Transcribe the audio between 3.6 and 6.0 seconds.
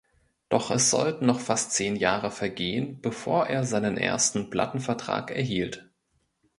seinen ersten Plattenvertrag erhielt.